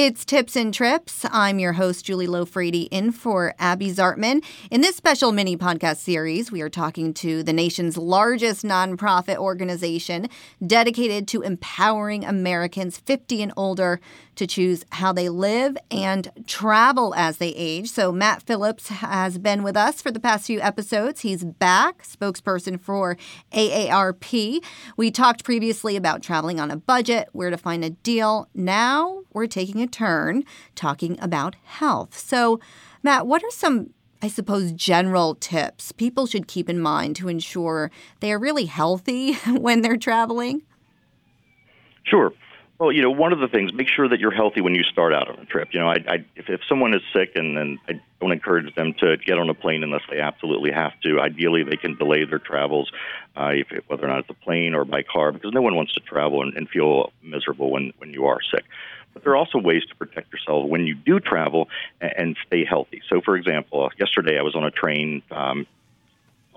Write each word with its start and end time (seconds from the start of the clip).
It's 0.00 0.24
Tips 0.24 0.54
and 0.54 0.72
Trips. 0.72 1.26
I'm 1.28 1.58
your 1.58 1.72
host, 1.72 2.04
Julie 2.04 2.28
Loffredi, 2.28 2.86
in 2.92 3.10
for 3.10 3.52
Abbey 3.58 3.90
Zartman. 3.90 4.44
In 4.70 4.80
this 4.80 4.94
special 4.94 5.32
mini 5.32 5.56
podcast 5.56 5.96
series, 5.96 6.52
we 6.52 6.62
are 6.62 6.68
talking 6.68 7.12
to 7.14 7.42
the 7.42 7.52
nation's 7.52 7.96
largest 7.96 8.64
nonprofit 8.64 9.38
organization 9.38 10.28
dedicated 10.64 11.26
to 11.26 11.42
empowering 11.42 12.24
Americans 12.24 12.98
50 12.98 13.42
and 13.42 13.52
older 13.56 13.98
to 14.38 14.46
choose 14.46 14.84
how 14.92 15.12
they 15.12 15.28
live 15.28 15.76
and 15.90 16.30
travel 16.46 17.14
as 17.14 17.36
they 17.36 17.48
age. 17.50 17.88
So, 17.90 18.10
Matt 18.10 18.42
Phillips 18.42 18.88
has 18.88 19.38
been 19.38 19.62
with 19.62 19.76
us 19.76 20.00
for 20.00 20.10
the 20.10 20.20
past 20.20 20.46
few 20.46 20.60
episodes. 20.60 21.20
He's 21.20 21.44
back, 21.44 22.02
spokesperson 22.04 22.80
for 22.80 23.16
AARP. 23.52 24.64
We 24.96 25.10
talked 25.10 25.44
previously 25.44 25.96
about 25.96 26.22
traveling 26.22 26.60
on 26.60 26.70
a 26.70 26.76
budget, 26.76 27.28
where 27.32 27.50
to 27.50 27.58
find 27.58 27.84
a 27.84 27.90
deal. 27.90 28.48
Now 28.54 29.22
we're 29.32 29.46
taking 29.46 29.82
a 29.82 29.86
turn 29.86 30.44
talking 30.74 31.18
about 31.20 31.56
health. 31.64 32.16
So, 32.16 32.60
Matt, 33.02 33.26
what 33.26 33.44
are 33.44 33.50
some 33.50 33.90
I 34.20 34.26
suppose, 34.26 34.72
general 34.72 35.36
tips 35.36 35.92
people 35.92 36.26
should 36.26 36.48
keep 36.48 36.68
in 36.68 36.80
mind 36.80 37.14
to 37.16 37.28
ensure 37.28 37.92
they 38.18 38.32
are 38.32 38.38
really 38.38 38.64
healthy 38.64 39.34
when 39.46 39.82
they're 39.82 39.96
traveling? 39.96 40.62
Sure. 42.04 42.32
Well, 42.78 42.92
you 42.92 43.02
know, 43.02 43.10
one 43.10 43.32
of 43.32 43.40
the 43.40 43.48
things, 43.48 43.72
make 43.72 43.88
sure 43.88 44.08
that 44.08 44.20
you're 44.20 44.30
healthy 44.30 44.60
when 44.60 44.76
you 44.76 44.84
start 44.84 45.12
out 45.12 45.28
on 45.28 45.40
a 45.40 45.44
trip. 45.44 45.70
You 45.72 45.80
know, 45.80 45.88
I, 45.88 45.96
I, 46.06 46.24
if, 46.36 46.48
if 46.48 46.60
someone 46.68 46.94
is 46.94 47.02
sick 47.12 47.32
and, 47.34 47.58
and 47.58 47.78
I 47.88 48.00
don't 48.20 48.30
encourage 48.30 48.72
them 48.76 48.94
to 49.00 49.16
get 49.16 49.36
on 49.36 49.50
a 49.50 49.54
plane 49.54 49.82
unless 49.82 50.02
they 50.08 50.20
absolutely 50.20 50.70
have 50.70 50.92
to. 51.00 51.18
Ideally, 51.18 51.64
they 51.64 51.76
can 51.76 51.96
delay 51.96 52.24
their 52.24 52.38
travels, 52.38 52.92
uh, 53.36 53.50
if 53.52 53.66
whether 53.88 54.04
or 54.04 54.08
not 54.08 54.20
it's 54.20 54.30
a 54.30 54.44
plane 54.44 54.74
or 54.74 54.84
by 54.84 55.02
car, 55.02 55.32
because 55.32 55.52
no 55.52 55.60
one 55.60 55.74
wants 55.74 55.92
to 55.94 56.00
travel 56.00 56.40
and, 56.42 56.56
and 56.56 56.68
feel 56.68 57.12
miserable 57.20 57.72
when, 57.72 57.92
when 57.98 58.10
you 58.10 58.26
are 58.26 58.38
sick. 58.48 58.64
But 59.12 59.24
there 59.24 59.32
are 59.32 59.36
also 59.36 59.58
ways 59.58 59.84
to 59.86 59.96
protect 59.96 60.32
yourself 60.32 60.68
when 60.68 60.86
you 60.86 60.94
do 60.94 61.18
travel 61.18 61.68
and, 62.00 62.12
and 62.16 62.36
stay 62.46 62.64
healthy. 62.64 63.02
So, 63.08 63.20
for 63.20 63.36
example, 63.36 63.90
yesterday 63.98 64.38
I 64.38 64.42
was 64.42 64.54
on 64.54 64.62
a 64.62 64.70
train 64.70 65.22
um, 65.32 65.66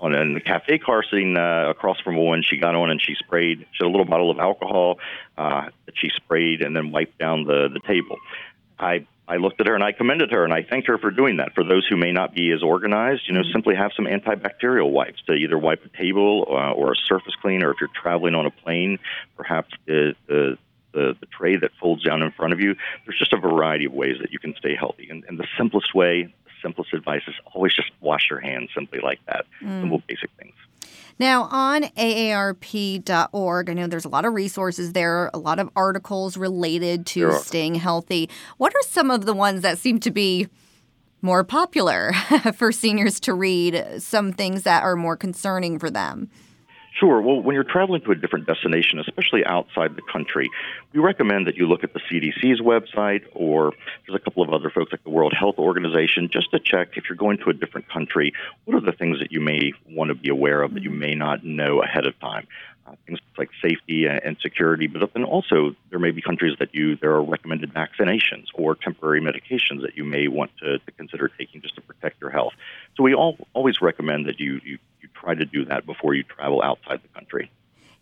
on 0.02 0.36
a 0.36 0.40
cafe 0.40 0.78
car 0.78 1.04
sitting 1.08 1.36
uh, 1.36 1.70
across 1.70 2.00
from 2.00 2.16
a 2.16 2.20
woman. 2.20 2.42
She 2.42 2.56
got 2.56 2.74
on 2.74 2.90
and 2.90 3.00
she 3.00 3.14
sprayed. 3.14 3.60
She 3.60 3.78
had 3.80 3.86
a 3.86 3.90
little 3.90 4.04
bottle 4.04 4.30
of 4.30 4.38
alcohol 4.38 4.98
uh, 5.38 5.66
that 5.86 5.94
she 5.94 6.10
sprayed 6.16 6.60
and 6.62 6.76
then 6.76 6.90
wiped 6.90 7.18
down 7.18 7.44
the 7.44 7.68
the 7.72 7.80
table. 7.86 8.16
I 8.78 9.06
I 9.28 9.36
looked 9.36 9.60
at 9.60 9.68
her 9.68 9.74
and 9.74 9.84
I 9.84 9.92
commended 9.92 10.32
her 10.32 10.44
and 10.44 10.52
I 10.52 10.64
thanked 10.64 10.88
her 10.88 10.98
for 10.98 11.12
doing 11.12 11.36
that. 11.36 11.54
For 11.54 11.62
those 11.62 11.86
who 11.88 11.96
may 11.96 12.10
not 12.10 12.34
be 12.34 12.50
as 12.50 12.62
organized, 12.62 13.22
you 13.28 13.34
know, 13.34 13.40
mm-hmm. 13.40 13.52
simply 13.52 13.76
have 13.76 13.92
some 13.94 14.06
antibacterial 14.06 14.90
wipes 14.90 15.22
to 15.28 15.34
either 15.34 15.56
wipe 15.56 15.84
a 15.84 15.96
table 15.96 16.46
uh, 16.50 16.72
or 16.72 16.92
a 16.92 16.96
surface 16.96 17.34
cleaner. 17.40 17.70
If 17.70 17.76
you're 17.80 17.90
traveling 17.94 18.34
on 18.34 18.44
a 18.44 18.50
plane, 18.50 18.98
perhaps 19.36 19.70
the, 19.86 20.14
the 20.26 20.58
the, 20.92 21.16
the 21.20 21.26
tray 21.26 21.56
that 21.56 21.70
folds 21.80 22.04
down 22.04 22.22
in 22.22 22.30
front 22.32 22.52
of 22.52 22.60
you. 22.60 22.74
There's 23.06 23.18
just 23.18 23.32
a 23.32 23.38
variety 23.38 23.86
of 23.86 23.92
ways 23.92 24.16
that 24.20 24.30
you 24.30 24.38
can 24.38 24.54
stay 24.58 24.76
healthy. 24.76 25.08
And, 25.10 25.24
and 25.26 25.38
the 25.38 25.46
simplest 25.56 25.94
way, 25.94 26.34
simplest 26.62 26.92
advice 26.92 27.22
is 27.26 27.34
always 27.54 27.74
just 27.74 27.90
wash 28.00 28.28
your 28.30 28.40
hands 28.40 28.70
simply 28.74 29.00
like 29.00 29.20
that. 29.26 29.44
Mm. 29.62 29.82
Simple, 29.82 30.02
basic 30.06 30.30
things. 30.38 30.54
Now, 31.18 31.44
on 31.44 31.82
AARP.org, 31.82 33.70
I 33.70 33.72
know 33.74 33.86
there's 33.86 34.04
a 34.04 34.08
lot 34.08 34.24
of 34.24 34.32
resources 34.32 34.92
there, 34.92 35.30
a 35.34 35.38
lot 35.38 35.58
of 35.58 35.68
articles 35.76 36.36
related 36.36 37.06
to 37.06 37.32
staying 37.34 37.76
healthy. 37.76 38.30
What 38.56 38.74
are 38.74 38.82
some 38.82 39.10
of 39.10 39.26
the 39.26 39.34
ones 39.34 39.62
that 39.62 39.78
seem 39.78 40.00
to 40.00 40.10
be 40.10 40.48
more 41.20 41.44
popular 41.44 42.12
for 42.54 42.72
seniors 42.72 43.20
to 43.20 43.34
read? 43.34 43.84
Some 43.98 44.32
things 44.32 44.62
that 44.62 44.82
are 44.82 44.96
more 44.96 45.16
concerning 45.16 45.78
for 45.78 45.90
them? 45.90 46.30
Sure. 46.98 47.22
Well, 47.22 47.40
when 47.40 47.54
you're 47.54 47.64
traveling 47.64 48.02
to 48.02 48.10
a 48.10 48.14
different 48.14 48.46
destination, 48.46 48.98
especially 48.98 49.44
outside 49.46 49.96
the 49.96 50.02
country, 50.02 50.50
we 50.92 51.00
recommend 51.00 51.46
that 51.46 51.56
you 51.56 51.66
look 51.66 51.84
at 51.84 51.94
the 51.94 52.00
CDC's 52.00 52.60
website 52.60 53.22
or 53.34 53.72
there's 54.06 54.20
a 54.20 54.22
couple 54.22 54.42
of 54.42 54.50
other 54.50 54.68
folks 54.68 54.92
like 54.92 55.02
the 55.02 55.10
World 55.10 55.32
Health 55.32 55.56
Organization 55.58 56.28
just 56.30 56.50
to 56.50 56.60
check 56.60 56.96
if 56.96 57.04
you're 57.08 57.16
going 57.16 57.38
to 57.38 57.50
a 57.50 57.54
different 57.54 57.88
country, 57.88 58.34
what 58.66 58.76
are 58.76 58.80
the 58.84 58.92
things 58.92 59.20
that 59.20 59.32
you 59.32 59.40
may 59.40 59.72
want 59.88 60.08
to 60.08 60.14
be 60.14 60.28
aware 60.28 60.62
of 60.62 60.74
that 60.74 60.82
you 60.82 60.90
may 60.90 61.14
not 61.14 61.44
know 61.44 61.82
ahead 61.82 62.06
of 62.06 62.18
time. 62.20 62.46
Uh, 62.84 62.94
things 63.06 63.20
like 63.38 63.48
safety 63.62 64.06
and 64.06 64.36
security, 64.42 64.88
but 64.88 65.08
then 65.14 65.22
also 65.22 65.74
there 65.90 66.00
may 66.00 66.10
be 66.10 66.20
countries 66.20 66.56
that 66.58 66.74
you 66.74 66.96
there 66.96 67.12
are 67.12 67.22
recommended 67.22 67.72
vaccinations 67.72 68.46
or 68.54 68.74
temporary 68.74 69.20
medications 69.20 69.82
that 69.82 69.96
you 69.96 70.02
may 70.02 70.26
want 70.26 70.50
to, 70.58 70.78
to 70.80 70.90
consider 70.98 71.28
taking 71.38 71.62
just 71.62 71.76
to 71.76 71.80
protect 71.80 72.20
your 72.20 72.30
health. 72.30 72.52
So 72.96 73.04
we 73.04 73.14
all 73.14 73.38
always 73.54 73.80
recommend 73.80 74.26
that 74.26 74.40
you, 74.40 74.60
you 74.64 74.78
try 75.22 75.34
to 75.34 75.44
do 75.44 75.64
that 75.66 75.86
before 75.86 76.14
you 76.14 76.22
travel 76.24 76.62
outside 76.62 77.00
the 77.02 77.08
country. 77.08 77.50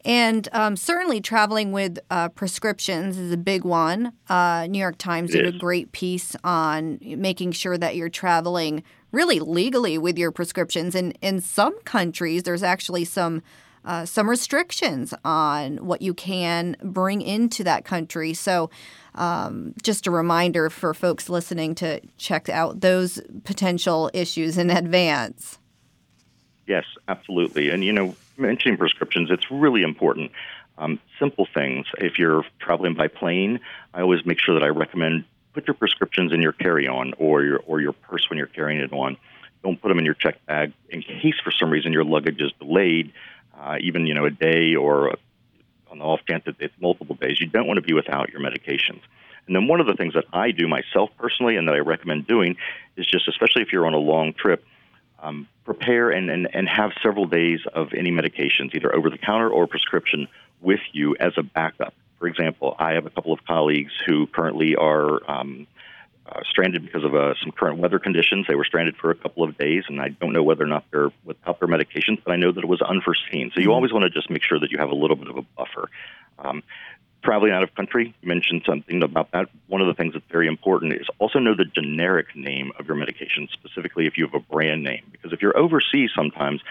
And 0.05 0.49
um, 0.53 0.77
certainly 0.77 1.21
traveling 1.21 1.73
with 1.73 1.99
uh, 2.11 2.31
prescriptions 2.31 3.19
is 3.19 3.33
a 3.33 3.37
big 3.37 3.65
one. 3.65 4.15
Uh, 4.29 4.67
New 4.69 4.79
York 4.79 4.97
Times 4.97 5.31
did 5.31 5.47
a 5.47 5.59
great 5.59 5.93
piece 5.93 6.35
on 6.43 6.99
making 7.03 7.53
sure 7.53 7.77
that 7.77 7.97
you're 7.97 8.09
traveling 8.09 8.83
really 9.13 9.41
legally 9.41 9.99
with 9.99 10.17
your 10.17 10.33
prescriptions. 10.33 10.95
And 10.95 11.19
in 11.21 11.41
some 11.41 11.79
countries, 11.83 12.45
there's 12.45 12.63
actually 12.63 13.05
some 13.05 13.43
uh, 13.83 14.05
some 14.05 14.29
restrictions 14.29 15.15
on 15.25 15.79
what 15.79 16.03
you 16.03 16.13
can 16.13 16.77
bring 16.83 17.23
into 17.23 17.65
that 17.65 17.83
country. 17.83 18.35
So, 18.35 18.69
um, 19.15 19.75
just 19.83 20.07
a 20.07 20.11
reminder 20.11 20.69
for 20.69 20.93
folks 20.93 21.31
listening 21.31 21.75
to 21.77 22.01
check 22.19 22.51
out 22.51 22.83
those 22.83 23.23
potential 23.45 24.11
issues 24.13 24.59
in 24.59 24.69
advance. 24.69 25.59
Yes, 26.71 26.85
absolutely. 27.09 27.71
And, 27.71 27.83
you 27.83 27.93
know, 27.93 28.15
mentioning 28.37 28.79
prescriptions, 28.79 29.29
it's 29.33 29.51
really 29.51 29.83
important. 29.83 30.31
Um, 30.79 31.01
simple 31.19 31.49
things. 31.53 31.85
If 31.99 32.17
you're 32.17 32.45
traveling 32.61 32.95
by 32.95 33.09
plane, 33.09 33.59
I 33.93 34.03
always 34.03 34.25
make 34.25 34.39
sure 34.39 34.55
that 34.55 34.63
I 34.63 34.69
recommend 34.69 35.25
put 35.53 35.67
your 35.67 35.75
prescriptions 35.75 36.33
in 36.33 36.41
your 36.41 36.53
carry-on 36.53 37.15
or 37.19 37.43
your 37.43 37.59
or 37.67 37.81
your 37.81 37.93
purse 37.93 38.31
when 38.31 38.39
you're 38.39 38.47
carrying 38.47 38.79
it 38.79 38.93
on. 38.93 39.17
Don't 39.65 39.83
put 39.83 39.89
them 39.89 39.99
in 39.99 40.05
your 40.05 40.15
check 40.15 40.47
bag 40.47 40.73
in 40.89 41.03
case 41.03 41.35
for 41.43 41.51
some 41.51 41.71
reason 41.71 41.93
your 41.93 42.05
luggage 42.05 42.41
is 42.41 42.53
delayed, 42.61 43.13
uh, 43.61 43.79
even 43.81 44.07
you 44.07 44.15
know 44.15 44.27
a 44.27 44.31
day 44.31 44.77
or 44.77 45.17
on 45.91 45.99
the 45.99 46.05
off 46.05 46.21
chance 46.29 46.45
that 46.45 46.55
it's 46.61 46.75
multiple 46.81 47.17
days. 47.17 47.41
You 47.41 47.49
don't 47.49 47.67
want 47.67 47.79
to 47.79 47.83
be 47.83 47.95
without 47.95 48.31
your 48.31 48.41
medications. 48.41 49.01
And 49.49 49.57
then 49.57 49.67
one 49.67 49.81
of 49.81 49.89
the 49.89 49.95
things 49.95 50.15
that 50.15 50.27
I 50.33 50.53
do 50.53 50.69
myself 50.69 51.11
personally 51.19 51.57
and 51.57 51.67
that 51.67 51.75
I 51.75 51.81
recommend 51.81 52.29
doing 52.29 52.55
is 52.97 53.07
just, 53.07 53.27
especially 53.27 53.63
if 53.63 53.73
you're 53.73 53.87
on 53.87 53.95
a 53.95 53.99
long 53.99 54.35
trip, 54.35 54.65
um, 55.23 55.49
prepare 55.65 56.11
and, 56.11 56.31
and, 56.31 56.49
and 56.53 56.69
have 56.69 56.93
several 57.03 57.27
days 57.27 57.61
of 57.75 57.93
any 57.93 58.11
medications, 58.11 58.75
either 58.75 58.95
over 58.95 59.11
the 59.11 59.19
counter 59.19 59.49
or 59.49 59.67
prescription, 59.67 60.29
with 60.61 60.81
you 60.93 61.17
as 61.19 61.33
a 61.37 61.43
backup. 61.43 61.95
For 62.19 62.27
example, 62.27 62.77
I 62.79 62.93
have 62.93 63.07
a 63.07 63.11
couple 63.11 63.33
of 63.33 63.45
colleagues 63.45 63.93
who 64.07 64.27
currently 64.27 64.77
are 64.77 65.21
um, 65.31 65.67
uh, 66.27 66.41
stranded 66.49 66.85
because 66.85 67.03
of 67.03 67.15
uh, 67.15 67.35
some 67.43 67.51
current 67.51 67.79
weather 67.79 67.99
conditions. 67.99 68.47
They 68.47 68.55
were 68.55 68.65
stranded 68.65 68.97
for 68.97 69.11
a 69.11 69.15
couple 69.15 69.43
of 69.43 69.57
days, 69.57 69.85
and 69.89 70.01
I 70.01 70.09
don't 70.09 70.33
know 70.33 70.43
whether 70.43 70.65
or 70.65 70.69
not 70.69 70.85
they're 70.91 71.11
without 71.25 71.59
their 71.61 71.69
medications, 71.69 72.23
but 72.23 72.33
I 72.33 72.37
know 72.37 72.53
that 72.53 72.63
it 72.63 72.69
was 72.69 72.83
unforeseen. 72.83 73.51
So 73.55 73.61
you 73.61 73.67
mm-hmm. 73.67 73.71
always 73.71 73.93
want 73.93 74.05
to 74.05 74.11
just 74.11 74.31
make 74.31 74.43
sure 74.43 74.59
that 74.59 74.71
you 74.71 74.79
have 74.79 74.91
a 74.91 74.95
little 74.95 75.17
bit 75.17 75.29
of 75.29 75.39
a 75.39 75.43
buffer. 75.43 75.89
Um, 76.39 76.63
traveling 77.23 77.53
out 77.53 77.63
of 77.63 77.75
country, 77.75 78.15
you 78.21 78.29
mentioned 78.29 78.63
something 78.67 79.03
about 79.03 79.31
that. 79.33 79.49
One 79.67 79.81
of 79.81 79.87
the 79.87 79.95
things 79.95 80.15
that's 80.15 80.25
very 80.31 80.49
important 80.49 80.95
is 80.95 81.07
also 81.19 81.39
know 81.39 81.55
the 81.55 81.65
generic 81.65 82.35
name 82.35 82.73
of 82.79 82.87
your 82.87 82.97
medication, 82.97 83.49
specifically 83.53 84.07
if 84.07 84.17
you 84.17 84.27
have 84.27 84.35
a 84.35 84.53
brand 84.53 84.83
name. 84.83 85.03
Because 85.13 85.33
if 85.33 85.43
you're 85.43 85.57
overseas, 85.57 86.11
sometimes 86.15 86.63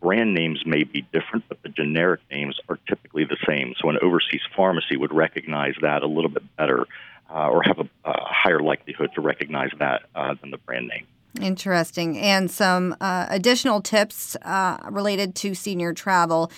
brand 0.00 0.34
names 0.34 0.64
may 0.64 0.84
be 0.84 1.02
different, 1.12 1.44
but 1.48 1.62
the 1.62 1.68
generic 1.68 2.20
names 2.30 2.58
are 2.68 2.78
typically 2.88 3.24
the 3.24 3.36
same. 3.46 3.74
So 3.80 3.90
an 3.90 3.98
overseas 4.02 4.42
pharmacy 4.56 4.96
would 4.96 5.12
recognize 5.12 5.74
that 5.82 6.02
a 6.02 6.06
little 6.06 6.30
bit 6.30 6.44
better 6.56 6.86
uh, 7.30 7.48
or 7.48 7.62
have 7.62 7.78
a, 7.78 7.88
a, 8.04 8.24
higher 8.24 8.60
likelihood 8.60 9.10
to 9.14 9.20
recognize 9.20 9.70
that 9.78 10.02
uh, 10.14 10.34
than 10.40 10.50
the 10.50 10.58
brand 10.58 10.88
name. 10.88 11.06
Interesting. 11.40 12.18
And 12.18 12.50
some 12.50 12.96
uh, 13.00 13.26
additional 13.28 13.80
tips 13.80 14.34
uh, 14.42 14.78
related 14.90 15.36
to 15.36 15.54
senior 15.54 15.92
travel 15.92 16.50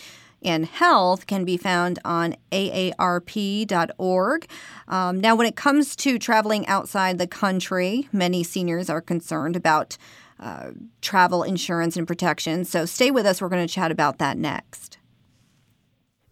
and 0.45 0.67
health 0.67 1.27
can 1.27 1.45
be 1.45 1.57
found 1.57 1.99
on 2.05 2.37
aarp.org. 2.51 4.47
Um, 4.89 5.21
now, 5.21 5.35
when 5.35 5.47
it 5.47 5.57
comes 5.57 5.97
to 5.97 6.19
traveling 6.19 6.67
outside 6.67 7.19
the 7.19 7.27
country, 7.27 8.09
many 8.13 8.43
seniors 8.43 8.91
are 8.91 9.01
concerned 9.01 9.57
about 9.57 9.97
uh, 10.41 10.73
travel 11.01 11.43
insurance 11.43 11.97
and 11.97 12.07
protection. 12.07 12.65
So 12.65 12.85
stay 12.85 13.11
with 13.11 13.27
us. 13.27 13.41
We're 13.41 13.49
going 13.49 13.67
to 13.67 13.73
chat 13.73 13.91
about 13.91 14.19
that 14.19 14.37
next. 14.37 14.99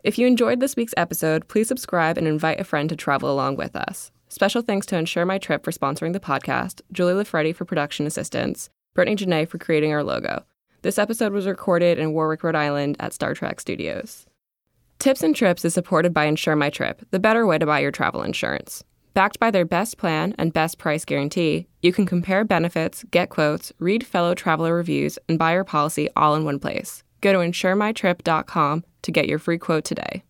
If 0.02 0.18
you 0.18 0.26
enjoyed 0.26 0.60
this 0.60 0.76
week's 0.76 0.94
episode, 0.96 1.46
please 1.48 1.68
subscribe 1.68 2.16
and 2.16 2.26
invite 2.26 2.58
a 2.58 2.64
friend 2.64 2.88
to 2.88 2.96
travel 2.96 3.30
along 3.30 3.56
with 3.56 3.76
us. 3.76 4.10
Special 4.28 4.62
thanks 4.62 4.86
to 4.86 4.96
Insure 4.96 5.26
My 5.26 5.38
Trip 5.38 5.64
for 5.64 5.72
sponsoring 5.72 6.12
the 6.12 6.20
podcast, 6.20 6.80
Julie 6.92 7.14
Loffredi 7.14 7.54
for 7.54 7.64
production 7.64 8.06
assistance, 8.06 8.70
Brittany 8.94 9.16
Janae 9.16 9.48
for 9.48 9.58
creating 9.58 9.92
our 9.92 10.02
logo. 10.02 10.44
This 10.82 10.98
episode 10.98 11.34
was 11.34 11.46
recorded 11.46 11.98
in 11.98 12.14
Warwick, 12.14 12.42
Rhode 12.42 12.54
Island 12.54 12.96
at 13.00 13.12
Star 13.12 13.34
Trek 13.34 13.60
Studios. 13.60 14.24
Tips 14.98 15.22
and 15.22 15.36
Trips 15.36 15.62
is 15.66 15.74
supported 15.74 16.14
by 16.14 16.24
Insure 16.24 16.56
My 16.56 16.70
Trip, 16.70 17.02
the 17.10 17.18
better 17.18 17.46
way 17.46 17.58
to 17.58 17.66
buy 17.66 17.80
your 17.80 17.90
travel 17.90 18.22
insurance. 18.22 18.82
Backed 19.12 19.38
by 19.38 19.50
their 19.50 19.66
best 19.66 19.98
plan 19.98 20.34
and 20.38 20.54
best 20.54 20.78
price 20.78 21.04
guarantee, 21.04 21.66
you 21.82 21.92
can 21.92 22.06
compare 22.06 22.44
benefits, 22.44 23.04
get 23.10 23.28
quotes, 23.28 23.74
read 23.78 24.06
fellow 24.06 24.34
traveler 24.34 24.74
reviews, 24.74 25.18
and 25.28 25.38
buy 25.38 25.52
your 25.52 25.64
policy 25.64 26.08
all 26.16 26.34
in 26.34 26.44
one 26.44 26.58
place. 26.58 27.02
Go 27.20 27.34
to 27.34 27.38
insuremytrip.com 27.40 28.84
to 29.02 29.12
get 29.12 29.28
your 29.28 29.38
free 29.38 29.58
quote 29.58 29.84
today. 29.84 30.22